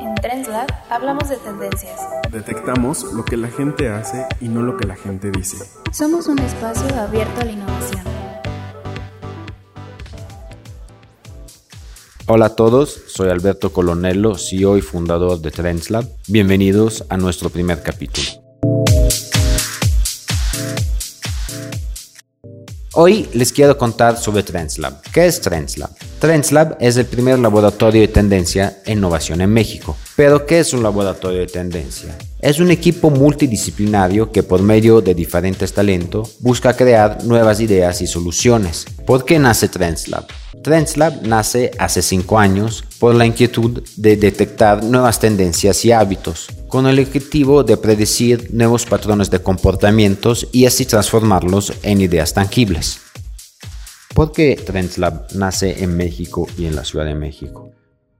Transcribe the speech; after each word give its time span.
En 0.00 0.14
TrendsLab 0.16 0.66
hablamos 0.90 1.28
de 1.28 1.36
tendencias. 1.36 2.00
Detectamos 2.32 3.04
lo 3.12 3.24
que 3.24 3.36
la 3.36 3.48
gente 3.48 3.88
hace 3.88 4.26
y 4.40 4.48
no 4.48 4.62
lo 4.62 4.76
que 4.76 4.86
la 4.86 4.96
gente 4.96 5.30
dice. 5.30 5.56
Somos 5.92 6.26
un 6.26 6.40
espacio 6.40 6.88
abierto 7.00 7.40
a 7.40 7.44
la 7.44 7.52
innovación. 7.52 8.02
Hola 12.26 12.46
a 12.46 12.56
todos, 12.56 13.02
soy 13.06 13.30
Alberto 13.30 13.72
Colonello, 13.72 14.34
CEO 14.34 14.76
y 14.76 14.82
fundador 14.82 15.40
de 15.40 15.50
TrendsLab. 15.50 16.04
Bienvenidos 16.26 17.04
a 17.08 17.16
nuestro 17.16 17.50
primer 17.50 17.82
capítulo. 17.82 18.26
Hoy 22.94 23.28
les 23.32 23.52
quiero 23.52 23.78
contar 23.78 24.16
sobre 24.16 24.42
TrendsLab. 24.42 25.00
¿Qué 25.12 25.26
es 25.26 25.40
TrendsLab? 25.40 26.07
TrendsLab 26.18 26.76
es 26.80 26.96
el 26.96 27.06
primer 27.06 27.38
laboratorio 27.38 28.00
de 28.00 28.08
tendencia 28.08 28.78
e 28.84 28.92
innovación 28.92 29.40
en 29.40 29.50
México. 29.50 29.96
Pero, 30.16 30.46
¿qué 30.46 30.58
es 30.58 30.72
un 30.72 30.82
laboratorio 30.82 31.40
de 31.40 31.46
tendencia? 31.46 32.16
Es 32.40 32.58
un 32.58 32.70
equipo 32.70 33.10
multidisciplinario 33.10 34.32
que 34.32 34.42
por 34.42 34.60
medio 34.62 35.00
de 35.00 35.14
diferentes 35.14 35.72
talentos 35.72 36.36
busca 36.40 36.74
crear 36.74 37.24
nuevas 37.24 37.60
ideas 37.60 38.02
y 38.02 38.06
soluciones. 38.06 38.84
¿Por 39.06 39.24
qué 39.24 39.38
nace 39.38 39.68
TrendsLab? 39.68 40.26
TrendsLab 40.62 41.26
nace 41.26 41.70
hace 41.78 42.02
cinco 42.02 42.38
años 42.38 42.84
por 42.98 43.14
la 43.14 43.24
inquietud 43.24 43.82
de 43.96 44.16
detectar 44.16 44.82
nuevas 44.82 45.20
tendencias 45.20 45.84
y 45.84 45.92
hábitos, 45.92 46.48
con 46.66 46.86
el 46.88 46.98
objetivo 46.98 47.62
de 47.62 47.76
predecir 47.76 48.48
nuevos 48.52 48.84
patrones 48.86 49.30
de 49.30 49.40
comportamientos 49.40 50.48
y 50.50 50.66
así 50.66 50.84
transformarlos 50.84 51.72
en 51.82 52.00
ideas 52.00 52.34
tangibles. 52.34 53.00
¿Por 54.18 54.32
qué 54.32 54.56
TrendsLab 54.56 55.36
nace 55.36 55.84
en 55.84 55.96
México 55.96 56.48
y 56.58 56.66
en 56.66 56.74
la 56.74 56.82
Ciudad 56.82 57.04
de 57.04 57.14
México? 57.14 57.70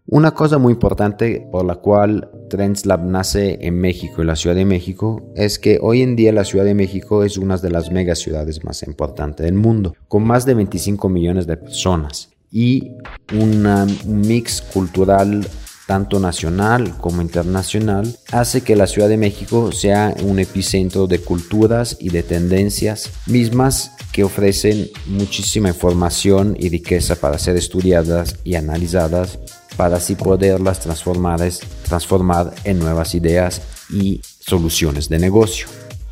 Una 0.07 0.31
cosa 0.31 0.57
muy 0.57 0.75
importante 0.75 1.45
por 1.51 1.65
la 1.65 1.75
cual 1.75 2.31
TrendsLab 2.49 3.05
nace 3.05 3.59
en 3.63 3.81
México 3.81 4.23
y 4.23 4.25
la 4.25 4.37
Ciudad 4.37 4.55
de 4.55 4.65
México 4.65 5.33
es 5.35 5.59
que 5.59 5.81
hoy 5.83 6.03
en 6.03 6.15
día 6.15 6.33
la 6.33 6.45
Ciudad 6.45 6.65
de 6.65 6.75
México 6.75 7.25
es 7.25 7.37
una 7.37 7.57
de 7.57 7.71
las 7.73 7.91
megaciudades 7.91 8.63
más 8.63 8.85
importantes 8.85 9.45
del 9.45 9.57
mundo, 9.57 9.97
con 10.07 10.23
más 10.23 10.47
de 10.47 10.55
25 10.55 11.09
millones 11.09 11.49
de 11.49 11.57
personas 11.57 12.31
y 12.53 12.93
un 13.37 13.67
mix 14.07 14.63
cultural 14.63 15.45
tanto 15.89 16.21
nacional 16.21 16.99
como 16.99 17.23
internacional, 17.23 18.15
hace 18.31 18.61
que 18.61 18.77
la 18.77 18.87
Ciudad 18.87 19.09
de 19.09 19.17
México 19.17 19.73
sea 19.73 20.15
un 20.23 20.39
epicentro 20.39 21.07
de 21.07 21.19
culturas 21.19 21.97
y 21.99 22.11
de 22.11 22.23
tendencias 22.23 23.11
mismas 23.25 23.93
que 24.13 24.23
ofrecen 24.23 24.91
muchísima 25.07 25.71
información 25.71 26.55
y 26.61 26.69
riqueza 26.69 27.17
para 27.17 27.39
ser 27.39 27.57
estudiadas 27.57 28.37
y 28.45 28.57
analizadas 28.57 29.39
para 29.79 29.97
así 29.97 30.15
poderlas 30.15 30.81
transformar, 30.81 31.41
transformar 31.89 32.55
en 32.65 32.81
nuevas 32.81 33.15
ideas 33.15 33.63
y 33.89 34.21
soluciones 34.41 35.09
de 35.09 35.19
negocio. 35.19 35.69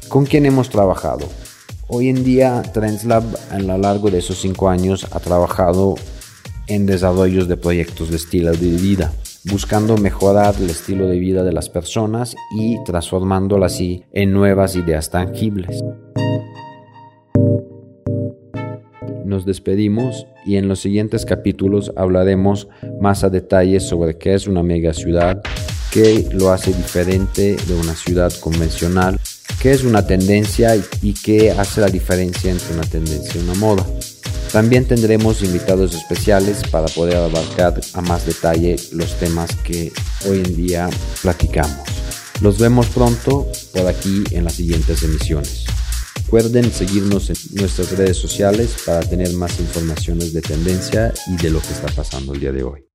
¿Con 0.09 0.25
quién 0.25 0.47
hemos 0.47 0.71
trabajado? 0.71 1.29
Hoy 1.89 2.09
en 2.09 2.25
día 2.25 2.63
TrendsLab 2.63 3.25
a 3.51 3.59
lo 3.59 3.77
largo 3.77 4.11
de 4.11 4.21
esos 4.21 4.41
cinco 4.41 4.71
años 4.71 5.07
ha 5.11 5.21
trabajado 5.21 5.97
en 6.67 6.87
desarrollos 6.87 7.47
de 7.47 7.59
proyectos 7.59 8.09
de 8.09 8.17
estilo 8.17 8.53
de 8.53 8.71
vida, 8.71 9.13
buscando 9.51 9.97
mejorar 9.97 10.55
el 10.59 10.71
estilo 10.71 11.07
de 11.07 11.19
vida 11.19 11.45
de 11.45 11.53
las 11.53 11.69
personas 11.69 12.35
y 12.57 12.83
transformándolo 12.85 13.65
así 13.65 14.05
en 14.13 14.33
nuevas 14.33 14.77
ideas 14.77 15.11
tangibles. 15.11 15.83
Nos 19.25 19.45
despedimos 19.45 20.27
y 20.45 20.57
en 20.57 20.69
los 20.69 20.81
siguientes 20.81 21.25
capítulos 21.25 21.93
hablaremos 21.97 22.69
más 23.01 23.25
a 23.25 23.31
detalle 23.31 23.81
sobre 23.81 24.19
qué 24.19 24.35
es 24.35 24.47
una 24.47 24.63
mega 24.63 24.93
ciudad, 24.93 25.43
qué 25.93 26.29
lo 26.33 26.51
hace 26.51 26.73
diferente 26.73 27.57
de 27.67 27.75
una 27.75 27.95
ciudad 27.95 28.33
convencional, 28.41 29.19
qué 29.61 29.73
es 29.73 29.85
una 29.85 30.07
tendencia 30.07 30.77
y 31.03 31.15
qué 31.15 31.51
hace 31.51 31.81
la 31.81 31.89
diferencia 31.89 32.51
entre 32.51 32.75
una 32.75 32.85
tendencia 32.85 33.41
y 33.41 33.45
una 33.45 33.55
moda. 33.55 33.85
También 34.53 34.87
tendremos 34.87 35.43
invitados 35.43 35.95
especiales 35.95 36.63
para 36.71 36.87
poder 36.87 37.17
abarcar 37.17 37.81
a 37.93 38.01
más 38.01 38.27
detalle 38.27 38.77
los 38.93 39.19
temas 39.19 39.55
que 39.57 39.93
hoy 40.29 40.39
en 40.39 40.57
día 40.57 40.89
platicamos. 41.23 41.87
Los 42.41 42.59
vemos 42.59 42.87
pronto 42.87 43.47
por 43.73 43.87
aquí 43.87 44.25
en 44.31 44.45
las 44.45 44.55
siguientes 44.55 45.03
emisiones. 45.03 45.65
Recuerden 46.25 46.73
seguirnos 46.73 47.31
en 47.31 47.37
nuestras 47.53 47.93
redes 47.93 48.17
sociales 48.17 48.77
para 48.85 49.01
tener 49.01 49.33
más 49.33 49.61
informaciones 49.61 50.33
de 50.33 50.43
tendencia 50.43 51.15
y 51.29 51.37
de 51.37 51.51
lo 51.51 51.61
que 51.61 51.73
está 51.73 51.87
pasando 51.89 52.35
el 52.35 52.41
día 52.41 52.53
de 52.53 52.65
hoy. 52.65 52.86